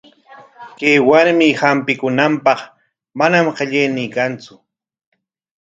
[0.79, 2.59] Kay warmi hampikunanpaq
[3.19, 4.53] manam qillaynin kantsu.